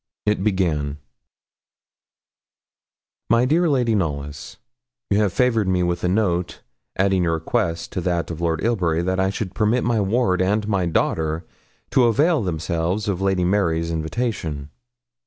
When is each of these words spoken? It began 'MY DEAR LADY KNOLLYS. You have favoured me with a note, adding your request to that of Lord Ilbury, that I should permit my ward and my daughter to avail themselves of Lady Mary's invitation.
It 0.25 0.43
began 0.43 0.97
'MY 3.29 3.45
DEAR 3.45 3.69
LADY 3.69 3.93
KNOLLYS. 3.93 4.57
You 5.11 5.19
have 5.19 5.31
favoured 5.31 5.67
me 5.67 5.83
with 5.83 6.03
a 6.03 6.07
note, 6.07 6.61
adding 6.97 7.21
your 7.21 7.33
request 7.35 7.91
to 7.91 8.01
that 8.01 8.31
of 8.31 8.41
Lord 8.41 8.63
Ilbury, 8.63 9.03
that 9.03 9.19
I 9.19 9.29
should 9.29 9.53
permit 9.53 9.83
my 9.83 10.01
ward 10.01 10.41
and 10.41 10.67
my 10.67 10.87
daughter 10.87 11.45
to 11.91 12.05
avail 12.05 12.41
themselves 12.41 13.07
of 13.07 13.21
Lady 13.21 13.43
Mary's 13.45 13.91
invitation. 13.91 14.71